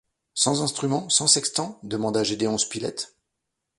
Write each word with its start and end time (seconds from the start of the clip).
Sans 0.33 0.63
instruments, 0.63 1.09
sans 1.09 1.27
sextant? 1.27 1.77
demanda 1.83 2.23
Gédéon 2.23 2.57
Spilett 2.57 3.13